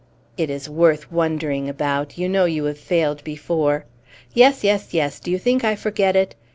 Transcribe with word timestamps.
It 0.35 0.49
is 0.49 0.67
worth 0.67 1.11
wondering 1.11 1.69
about; 1.69 2.17
you 2.17 2.27
know 2.27 2.45
you 2.45 2.63
have 2.65 2.79
failed 2.79 3.23
before. 3.23 3.85
Yes, 4.33 4.63
yes, 4.63 4.95
yes; 4.95 5.19
do 5.19 5.29
you 5.29 5.37
think 5.37 5.63
I 5.63 5.75
forget 5.75 6.15
it? 6.15 6.33